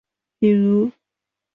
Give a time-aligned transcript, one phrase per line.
[0.39, 0.91] 比如